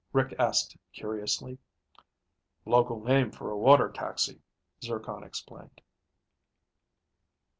Rick 0.13 0.33
asked 0.39 0.77
curiously. 0.93 1.59
"Local 2.65 3.03
name 3.03 3.29
for 3.29 3.51
a 3.51 3.55
water 3.59 3.87
taxi," 3.87 4.41
Zircon 4.83 5.23
explained. 5.23 5.79